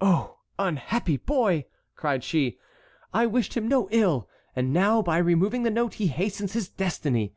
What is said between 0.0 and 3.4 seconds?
"Oh! unhappy boy!" cried she, "I